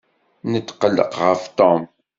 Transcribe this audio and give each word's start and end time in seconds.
Netqelleq 0.51 1.13
ɣef 1.23 1.41
Tom. 1.57 1.81